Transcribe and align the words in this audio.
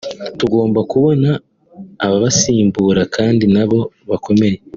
tugomba 0.39 0.79
kubona 0.91 1.29
ababasimbura 2.05 3.01
kandi 3.15 3.43
nabo 3.53 3.79
bakomeye 4.09 4.57